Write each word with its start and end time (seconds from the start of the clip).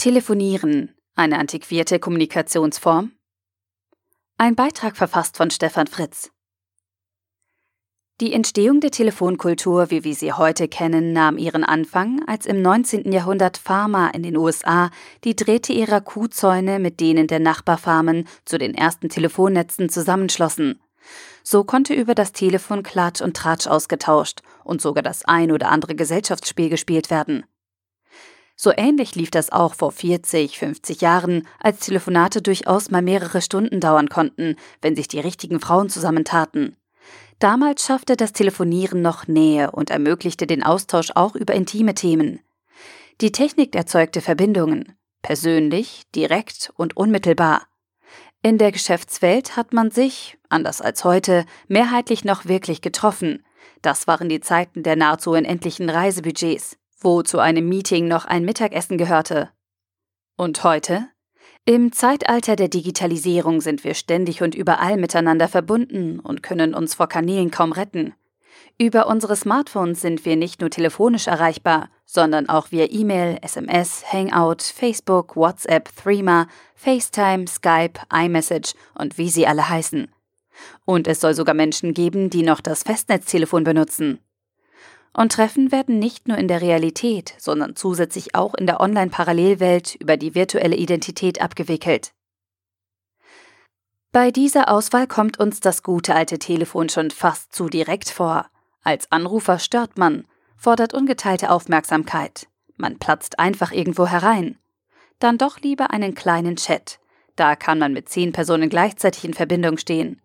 Telefonieren, 0.00 0.94
eine 1.14 1.38
antiquierte 1.38 1.98
Kommunikationsform? 1.98 3.12
Ein 4.38 4.56
Beitrag 4.56 4.96
verfasst 4.96 5.36
von 5.36 5.50
Stefan 5.50 5.88
Fritz. 5.88 6.30
Die 8.22 8.32
Entstehung 8.32 8.80
der 8.80 8.92
Telefonkultur, 8.92 9.90
wie 9.90 10.02
wir 10.02 10.14
sie 10.14 10.32
heute 10.32 10.68
kennen, 10.68 11.12
nahm 11.12 11.36
ihren 11.36 11.64
Anfang, 11.64 12.26
als 12.26 12.46
im 12.46 12.62
19. 12.62 13.12
Jahrhundert 13.12 13.58
Farmer 13.58 14.14
in 14.14 14.22
den 14.22 14.38
USA 14.38 14.90
die 15.24 15.36
Drähte 15.36 15.74
ihrer 15.74 16.00
Kuhzäune 16.00 16.78
mit 16.78 16.98
denen 17.00 17.26
der 17.26 17.40
Nachbarfarmen 17.40 18.26
zu 18.46 18.56
den 18.56 18.74
ersten 18.74 19.10
Telefonnetzen 19.10 19.90
zusammenschlossen. 19.90 20.80
So 21.42 21.62
konnte 21.62 21.92
über 21.92 22.14
das 22.14 22.32
Telefon 22.32 22.82
Klatsch 22.82 23.20
und 23.20 23.36
Tratsch 23.36 23.66
ausgetauscht 23.66 24.40
und 24.64 24.80
sogar 24.80 25.02
das 25.02 25.26
ein 25.26 25.52
oder 25.52 25.68
andere 25.68 25.94
Gesellschaftsspiel 25.94 26.70
gespielt 26.70 27.10
werden. 27.10 27.44
So 28.62 28.74
ähnlich 28.76 29.14
lief 29.14 29.30
das 29.30 29.50
auch 29.52 29.72
vor 29.72 29.90
40, 29.90 30.58
50 30.58 31.00
Jahren, 31.00 31.48
als 31.60 31.78
Telefonate 31.78 32.42
durchaus 32.42 32.90
mal 32.90 33.00
mehrere 33.00 33.40
Stunden 33.40 33.80
dauern 33.80 34.10
konnten, 34.10 34.56
wenn 34.82 34.94
sich 34.94 35.08
die 35.08 35.18
richtigen 35.18 35.60
Frauen 35.60 35.88
zusammentaten. 35.88 36.76
Damals 37.38 37.86
schaffte 37.86 38.16
das 38.18 38.34
Telefonieren 38.34 39.00
noch 39.00 39.26
Nähe 39.26 39.70
und 39.70 39.88
ermöglichte 39.88 40.46
den 40.46 40.62
Austausch 40.62 41.12
auch 41.14 41.36
über 41.36 41.54
intime 41.54 41.94
Themen. 41.94 42.40
Die 43.22 43.32
Technik 43.32 43.74
erzeugte 43.74 44.20
Verbindungen, 44.20 44.94
persönlich, 45.22 46.02
direkt 46.14 46.70
und 46.76 46.98
unmittelbar. 46.98 47.62
In 48.42 48.58
der 48.58 48.72
Geschäftswelt 48.72 49.56
hat 49.56 49.72
man 49.72 49.90
sich, 49.90 50.36
anders 50.50 50.82
als 50.82 51.02
heute, 51.04 51.46
mehrheitlich 51.68 52.26
noch 52.26 52.44
wirklich 52.44 52.82
getroffen. 52.82 53.42
Das 53.80 54.06
waren 54.06 54.28
die 54.28 54.40
Zeiten 54.42 54.82
der 54.82 54.96
nahezu 54.96 55.30
unendlichen 55.30 55.88
Reisebudgets 55.88 56.76
wo 57.00 57.22
zu 57.22 57.38
einem 57.38 57.68
Meeting 57.68 58.06
noch 58.08 58.26
ein 58.26 58.44
Mittagessen 58.44 58.98
gehörte. 58.98 59.50
Und 60.36 60.62
heute? 60.64 61.08
Im 61.64 61.92
Zeitalter 61.92 62.56
der 62.56 62.68
Digitalisierung 62.68 63.60
sind 63.60 63.84
wir 63.84 63.94
ständig 63.94 64.42
und 64.42 64.54
überall 64.54 64.96
miteinander 64.96 65.48
verbunden 65.48 66.20
und 66.20 66.42
können 66.42 66.74
uns 66.74 66.94
vor 66.94 67.08
Kanälen 67.08 67.50
kaum 67.50 67.72
retten. 67.72 68.14
Über 68.78 69.06
unsere 69.06 69.36
Smartphones 69.36 70.00
sind 70.00 70.24
wir 70.24 70.36
nicht 70.36 70.60
nur 70.60 70.70
telefonisch 70.70 71.26
erreichbar, 71.26 71.90
sondern 72.06 72.48
auch 72.48 72.72
via 72.72 72.86
E-Mail, 72.90 73.38
SMS, 73.42 74.04
Hangout, 74.10 74.62
Facebook, 74.62 75.36
WhatsApp, 75.36 75.94
Threema, 75.94 76.48
FaceTime, 76.74 77.46
Skype, 77.46 78.00
iMessage 78.12 78.74
und 78.94 79.18
wie 79.18 79.28
sie 79.28 79.46
alle 79.46 79.68
heißen. 79.68 80.10
Und 80.84 81.08
es 81.08 81.20
soll 81.20 81.34
sogar 81.34 81.54
Menschen 81.54 81.94
geben, 81.94 82.30
die 82.30 82.42
noch 82.42 82.60
das 82.60 82.82
Festnetztelefon 82.82 83.64
benutzen. 83.64 84.18
Und 85.12 85.32
Treffen 85.32 85.72
werden 85.72 85.98
nicht 85.98 86.28
nur 86.28 86.38
in 86.38 86.48
der 86.48 86.60
Realität, 86.60 87.34
sondern 87.38 87.74
zusätzlich 87.74 88.34
auch 88.34 88.54
in 88.54 88.66
der 88.66 88.80
Online-Parallelwelt 88.80 89.96
über 89.96 90.16
die 90.16 90.34
virtuelle 90.34 90.76
Identität 90.76 91.40
abgewickelt. 91.40 92.12
Bei 94.12 94.30
dieser 94.30 94.68
Auswahl 94.68 95.06
kommt 95.06 95.38
uns 95.38 95.60
das 95.60 95.82
gute 95.82 96.14
alte 96.14 96.38
Telefon 96.38 96.88
schon 96.88 97.10
fast 97.10 97.52
zu 97.52 97.68
direkt 97.68 98.10
vor. 98.10 98.46
Als 98.82 99.10
Anrufer 99.12 99.58
stört 99.58 99.98
man, 99.98 100.26
fordert 100.56 100.94
ungeteilte 100.94 101.50
Aufmerksamkeit. 101.50 102.48
Man 102.76 102.98
platzt 102.98 103.38
einfach 103.38 103.72
irgendwo 103.72 104.06
herein. 104.06 104.58
Dann 105.18 105.38
doch 105.38 105.60
lieber 105.60 105.90
einen 105.90 106.14
kleinen 106.14 106.56
Chat. 106.56 106.98
Da 107.36 107.54
kann 107.56 107.78
man 107.78 107.92
mit 107.92 108.08
zehn 108.08 108.32
Personen 108.32 108.68
gleichzeitig 108.68 109.24
in 109.24 109.34
Verbindung 109.34 109.76
stehen. 109.76 110.20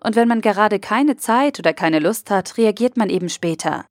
Und 0.00 0.16
wenn 0.16 0.28
man 0.28 0.40
gerade 0.40 0.78
keine 0.78 1.16
Zeit 1.16 1.58
oder 1.58 1.72
keine 1.72 2.00
Lust 2.00 2.30
hat, 2.30 2.58
reagiert 2.58 2.96
man 2.96 3.08
eben 3.08 3.28
später. 3.28 3.86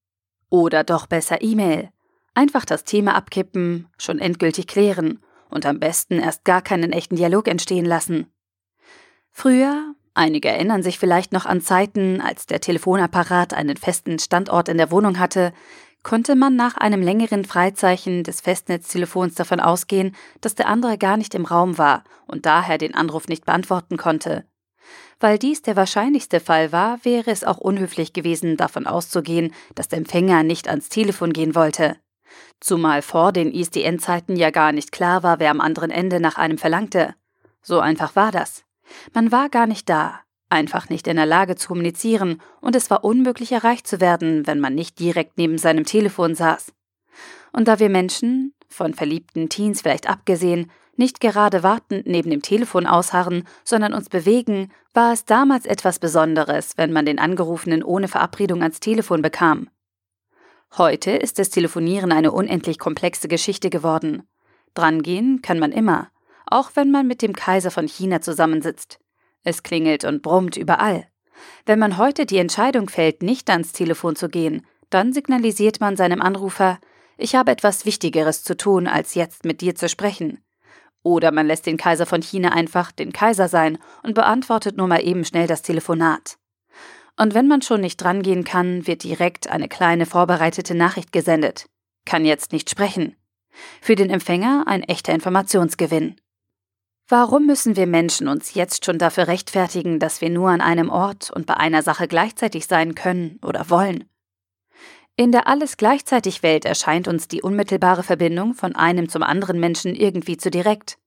Oder 0.52 0.84
doch 0.84 1.08
besser 1.08 1.42
E-Mail. 1.42 1.90
Einfach 2.36 2.66
das 2.66 2.84
Thema 2.84 3.16
abkippen, 3.16 3.88
schon 3.98 4.20
endgültig 4.20 4.68
klären 4.68 5.20
und 5.50 5.66
am 5.66 5.80
besten 5.80 6.20
erst 6.20 6.44
gar 6.44 6.62
keinen 6.62 6.92
echten 6.92 7.16
Dialog 7.16 7.48
entstehen 7.48 7.86
lassen. 7.86 8.28
Früher, 9.32 9.96
einige 10.14 10.50
erinnern 10.50 10.84
sich 10.84 11.00
vielleicht 11.00 11.32
noch 11.32 11.46
an 11.46 11.62
Zeiten, 11.62 12.20
als 12.20 12.48
der 12.48 12.60
Telefonapparat 12.60 13.54
einen 13.54 13.78
festen 13.78 14.20
Standort 14.20 14.68
in 14.68 14.78
der 14.78 14.92
Wohnung 14.92 15.20
hatte, 15.20 15.54
konnte 16.04 16.36
man 16.36 16.58
nach 16.58 16.76
einem 16.76 17.02
längeren 17.02 17.46
Freizeichen 17.46 18.24
des 18.24 18.42
Festnetztelefons 18.42 19.36
davon 19.36 19.62
ausgehen, 19.62 20.16
dass 20.42 20.56
der 20.56 20.68
andere 20.68 20.98
gar 20.98 21.16
nicht 21.16 21.34
im 21.34 21.46
Raum 21.46 21.78
war 21.78 22.04
und 22.28 22.46
daher 22.46 22.78
den 22.78 22.94
Anruf 22.94 23.30
nicht 23.30 23.46
beantworten 23.46 23.96
konnte. 23.96 24.46
Weil 25.22 25.38
dies 25.38 25.62
der 25.62 25.76
wahrscheinlichste 25.76 26.40
Fall 26.40 26.72
war, 26.72 27.06
wäre 27.06 27.30
es 27.30 27.44
auch 27.44 27.60
unhöflich 27.60 28.12
gewesen, 28.12 28.58
davon 28.58 28.88
auszugehen, 28.88 29.54
dass 29.76 29.88
der 29.88 30.00
Empfänger 30.00 30.42
nicht 30.42 30.68
ans 30.68 30.90
Telefon 30.90 31.32
gehen 31.32 31.54
wollte. 31.54 31.96
Zumal 32.60 33.04
vor 33.04 33.32
den 33.32 33.52
ISDN-Zeiten 33.52 34.36
ja 34.36 34.50
gar 34.50 34.72
nicht 34.72 34.92
klar 34.92 35.22
war, 35.22 35.40
wer 35.40 35.52
am 35.52 35.62
anderen 35.62 35.92
Ende 35.92 36.20
nach 36.20 36.38
einem 36.38 36.58
verlangte. 36.58 37.14
So 37.62 37.80
einfach 37.80 38.16
war 38.16 38.32
das. 38.32 38.64
Man 39.14 39.32
war 39.32 39.50
gar 39.50 39.68
nicht 39.68 39.88
da, 39.90 40.22
einfach 40.50 40.90
nicht 40.90 41.08
in 41.08 41.18
der 41.18 41.28
Lage 41.28 41.56
zu 41.56 41.68
kommunizieren, 41.68 42.42
und 42.60 42.76
es 42.76 42.90
war 42.90 43.04
unmöglich 43.04 43.52
erreicht 43.52 43.88
zu 43.88 44.02
werden, 44.02 44.48
wenn 44.48 44.60
man 44.60 44.74
nicht 44.74 45.00
direkt 45.00 45.38
neben 45.38 45.60
seinem 45.60 45.86
Telefon 45.86 46.34
saß. 46.34 46.74
Und 47.54 47.68
da 47.68 47.80
wir 47.80 47.90
Menschen, 47.90 48.56
von 48.68 48.96
verliebten 48.96 49.50
Teens 49.50 49.82
vielleicht 49.82 50.10
abgesehen, 50.10 50.72
nicht 51.02 51.20
gerade 51.20 51.64
wartend 51.64 52.06
neben 52.06 52.30
dem 52.30 52.44
Telefon 52.44 52.86
ausharren, 52.86 53.44
sondern 53.66 53.94
uns 53.94 54.08
bewegen, 54.08 54.72
war 54.94 55.12
es 55.12 55.26
damals 55.26 55.66
etwas 55.66 55.98
Besonderes, 55.98 56.78
wenn 56.78 56.94
man 56.94 57.06
den 57.06 57.18
Angerufenen 57.18 57.84
ohne 57.84 58.08
Verabredung 58.08 58.62
ans 58.62 58.80
Telefon 58.80 59.22
bekam. 59.22 59.70
Heute 60.78 61.12
ist 61.12 61.40
das 61.40 61.50
Telefonieren 61.50 62.12
eine 62.12 62.32
unendlich 62.32 62.78
komplexe 62.78 63.28
Geschichte 63.28 63.70
geworden. 63.70 64.24
Drangehen 64.76 65.42
kann 65.42 65.60
man 65.60 65.72
immer, 65.72 66.10
auch 66.46 66.72
wenn 66.76 66.92
man 66.92 67.08
mit 67.08 67.22
dem 67.22 67.34
Kaiser 67.34 67.72
von 67.72 67.88
China 67.88 68.22
zusammensitzt. 68.22 69.00
Es 69.44 69.64
klingelt 69.64 70.06
und 70.06 70.22
brummt 70.22 70.56
überall. 70.56 71.08
Wenn 71.66 71.80
man 71.80 71.98
heute 71.98 72.28
die 72.28 72.38
Entscheidung 72.38 72.90
fällt, 72.90 73.24
nicht 73.24 73.50
ans 73.50 73.74
Telefon 73.74 74.16
zu 74.16 74.30
gehen, 74.30 74.66
dann 74.92 75.14
signalisiert 75.14 75.82
man 75.82 75.98
seinem 75.98 76.22
Anrufer, 76.22 76.80
ich 77.18 77.36
habe 77.36 77.52
etwas 77.52 77.86
Wichtigeres 77.86 78.44
zu 78.44 78.56
tun, 78.56 78.88
als 78.88 79.16
jetzt 79.16 79.46
mit 79.46 79.62
dir 79.62 79.76
zu 79.76 79.90
sprechen. 79.90 80.44
Oder 81.04 81.32
man 81.32 81.48
lässt 81.48 81.66
den 81.66 81.78
Kaiser 81.78 82.06
von 82.06 82.22
China 82.22 82.50
einfach 82.50 82.92
den 82.92 83.12
Kaiser 83.12 83.48
sein 83.48 83.78
und 84.04 84.14
beantwortet 84.14 84.78
nur 84.78 84.88
mal 84.88 85.04
eben 85.06 85.26
schnell 85.26 85.48
das 85.48 85.62
Telefonat. 85.62 86.38
Und 87.18 87.34
wenn 87.34 87.48
man 87.48 87.62
schon 87.62 87.82
nicht 87.82 87.98
drangehen 87.98 88.44
kann, 88.44 88.88
wird 88.88 89.04
direkt 89.04 89.50
eine 89.50 89.68
kleine 89.68 90.06
vorbereitete 90.06 90.76
Nachricht 90.76 91.12
gesendet. 91.12 91.68
Kann 92.06 92.26
jetzt 92.26 92.52
nicht 92.52 92.70
sprechen. 92.70 93.16
Für 93.82 93.96
den 93.96 94.10
Empfänger 94.10 94.64
ein 94.68 94.84
echter 94.84 95.14
Informationsgewinn. 95.14 96.16
Warum 97.08 97.46
müssen 97.46 97.76
wir 97.76 97.88
Menschen 97.88 98.28
uns 98.30 98.54
jetzt 98.54 98.86
schon 98.86 98.98
dafür 98.98 99.28
rechtfertigen, 99.28 100.00
dass 100.00 100.22
wir 100.22 100.30
nur 100.30 100.50
an 100.50 100.62
einem 100.62 100.90
Ort 100.90 101.30
und 101.30 101.46
bei 101.46 101.58
einer 101.58 101.84
Sache 101.84 102.08
gleichzeitig 102.08 102.68
sein 102.68 102.96
können 102.96 103.38
oder 103.44 103.70
wollen? 103.70 104.06
In 105.16 105.32
der 105.32 105.48
alles 105.48 105.78
gleichzeitig 105.78 106.42
Welt 106.42 106.66
erscheint 106.66 107.08
uns 107.08 107.28
die 107.28 107.42
unmittelbare 107.42 108.04
Verbindung 108.04 108.54
von 108.54 108.76
einem 108.76 109.10
zum 109.10 109.24
anderen 109.24 109.60
Menschen 109.60 109.96
irgendwie 109.96 110.38
zu 110.38 110.50
direkt. 110.50 110.98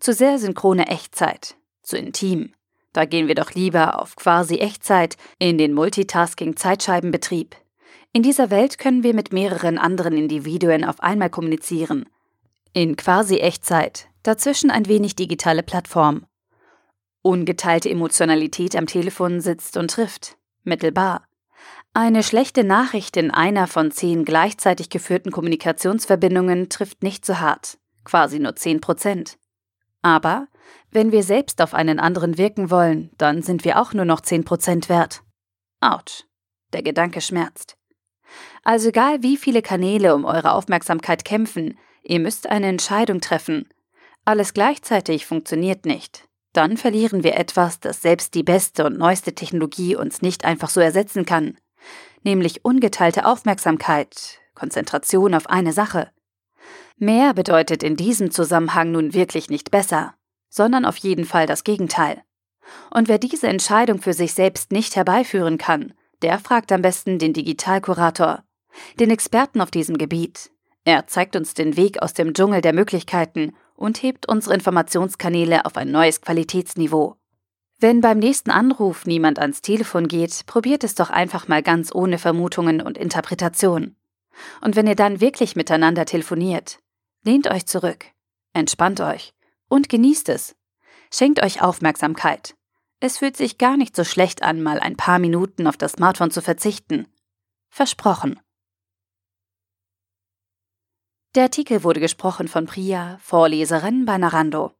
Zu 0.00 0.12
sehr 0.12 0.38
synchrone 0.38 0.88
Echtzeit, 0.88 1.56
zu 1.82 1.96
intim. 1.96 2.52
Da 2.92 3.06
gehen 3.06 3.26
wir 3.26 3.34
doch 3.34 3.52
lieber 3.52 4.00
auf 4.00 4.16
quasi 4.16 4.56
Echtzeit 4.56 5.16
in 5.38 5.58
den 5.58 5.72
Multitasking-Zeitscheibenbetrieb. 5.74 7.56
In 8.12 8.22
dieser 8.22 8.50
Welt 8.50 8.78
können 8.78 9.02
wir 9.02 9.14
mit 9.14 9.32
mehreren 9.32 9.78
anderen 9.78 10.16
Individuen 10.16 10.84
auf 10.84 11.00
einmal 11.00 11.30
kommunizieren. 11.30 12.06
In 12.72 12.94
quasi 12.96 13.38
Echtzeit, 13.38 14.08
dazwischen 14.22 14.70
ein 14.70 14.86
wenig 14.86 15.16
digitale 15.16 15.64
Plattform. 15.64 16.26
Ungeteilte 17.22 17.90
Emotionalität 17.90 18.76
am 18.76 18.86
Telefon 18.86 19.40
sitzt 19.40 19.76
und 19.76 19.90
trifft. 19.90 20.36
Mittelbar. 20.62 21.26
Eine 21.96 22.24
schlechte 22.24 22.64
Nachricht 22.64 23.16
in 23.16 23.30
einer 23.30 23.68
von 23.68 23.92
zehn 23.92 24.24
gleichzeitig 24.24 24.90
geführten 24.90 25.30
Kommunikationsverbindungen 25.30 26.68
trifft 26.68 27.04
nicht 27.04 27.24
so 27.24 27.38
hart, 27.38 27.78
quasi 28.02 28.40
nur 28.40 28.56
10 28.56 28.80
Prozent. 28.80 29.38
Aber 30.02 30.48
wenn 30.90 31.12
wir 31.12 31.22
selbst 31.22 31.62
auf 31.62 31.72
einen 31.72 32.00
anderen 32.00 32.36
wirken 32.36 32.68
wollen, 32.68 33.10
dann 33.16 33.42
sind 33.42 33.64
wir 33.64 33.80
auch 33.80 33.92
nur 33.92 34.04
noch 34.04 34.22
10 34.22 34.44
Prozent 34.44 34.88
wert. 34.88 35.22
Autsch, 35.80 36.24
der 36.72 36.82
Gedanke 36.82 37.20
schmerzt. 37.20 37.76
Also 38.64 38.88
egal 38.88 39.22
wie 39.22 39.36
viele 39.36 39.62
Kanäle 39.62 40.16
um 40.16 40.24
eure 40.24 40.50
Aufmerksamkeit 40.50 41.24
kämpfen, 41.24 41.78
ihr 42.02 42.18
müsst 42.18 42.48
eine 42.48 42.66
Entscheidung 42.66 43.20
treffen. 43.20 43.68
Alles 44.24 44.52
gleichzeitig 44.52 45.26
funktioniert 45.26 45.86
nicht. 45.86 46.28
Dann 46.54 46.76
verlieren 46.76 47.22
wir 47.22 47.36
etwas, 47.36 47.78
das 47.78 48.02
selbst 48.02 48.34
die 48.34 48.42
beste 48.42 48.84
und 48.84 48.98
neueste 48.98 49.36
Technologie 49.36 49.94
uns 49.94 50.22
nicht 50.22 50.44
einfach 50.44 50.70
so 50.70 50.80
ersetzen 50.80 51.24
kann 51.24 51.56
nämlich 52.24 52.64
ungeteilte 52.64 53.26
Aufmerksamkeit, 53.26 54.40
Konzentration 54.54 55.34
auf 55.34 55.48
eine 55.48 55.72
Sache. 55.72 56.10
Mehr 56.96 57.34
bedeutet 57.34 57.82
in 57.82 57.96
diesem 57.96 58.30
Zusammenhang 58.30 58.92
nun 58.92 59.14
wirklich 59.14 59.50
nicht 59.50 59.70
besser, 59.70 60.14
sondern 60.48 60.84
auf 60.84 60.96
jeden 60.96 61.24
Fall 61.24 61.46
das 61.46 61.64
Gegenteil. 61.64 62.22
Und 62.90 63.08
wer 63.08 63.18
diese 63.18 63.48
Entscheidung 63.48 64.00
für 64.00 64.12
sich 64.12 64.34
selbst 64.34 64.72
nicht 64.72 64.96
herbeiführen 64.96 65.58
kann, 65.58 65.92
der 66.22 66.38
fragt 66.38 66.72
am 66.72 66.82
besten 66.82 67.18
den 67.18 67.32
Digitalkurator, 67.32 68.44
den 68.98 69.10
Experten 69.10 69.60
auf 69.60 69.70
diesem 69.70 69.98
Gebiet. 69.98 70.50
Er 70.84 71.06
zeigt 71.06 71.36
uns 71.36 71.54
den 71.54 71.76
Weg 71.76 72.02
aus 72.02 72.14
dem 72.14 72.34
Dschungel 72.34 72.60
der 72.60 72.72
Möglichkeiten 72.72 73.54
und 73.74 74.02
hebt 74.02 74.28
unsere 74.28 74.54
Informationskanäle 74.54 75.64
auf 75.64 75.76
ein 75.76 75.90
neues 75.90 76.20
Qualitätsniveau. 76.20 77.16
Wenn 77.84 78.00
beim 78.00 78.18
nächsten 78.18 78.50
Anruf 78.50 79.04
niemand 79.04 79.38
ans 79.38 79.60
Telefon 79.60 80.08
geht, 80.08 80.46
probiert 80.46 80.84
es 80.84 80.94
doch 80.94 81.10
einfach 81.10 81.48
mal 81.48 81.62
ganz 81.62 81.94
ohne 81.94 82.16
Vermutungen 82.16 82.80
und 82.80 82.96
Interpretation. 82.96 83.94
Und 84.62 84.74
wenn 84.74 84.86
ihr 84.86 84.94
dann 84.94 85.20
wirklich 85.20 85.54
miteinander 85.54 86.06
telefoniert, 86.06 86.78
lehnt 87.24 87.46
euch 87.46 87.66
zurück, 87.66 88.06
entspannt 88.54 89.02
euch 89.02 89.34
und 89.68 89.90
genießt 89.90 90.30
es. 90.30 90.56
Schenkt 91.12 91.42
euch 91.42 91.60
Aufmerksamkeit. 91.60 92.56
Es 93.00 93.18
fühlt 93.18 93.36
sich 93.36 93.58
gar 93.58 93.76
nicht 93.76 93.94
so 93.94 94.02
schlecht 94.02 94.42
an, 94.42 94.62
mal 94.62 94.80
ein 94.80 94.96
paar 94.96 95.18
Minuten 95.18 95.66
auf 95.66 95.76
das 95.76 95.92
Smartphone 95.92 96.30
zu 96.30 96.40
verzichten. 96.40 97.06
Versprochen. 97.68 98.40
Der 101.34 101.42
Artikel 101.42 101.84
wurde 101.84 102.00
gesprochen 102.00 102.48
von 102.48 102.64
Priya, 102.64 103.18
Vorleserin 103.20 104.06
bei 104.06 104.16
Narando. 104.16 104.72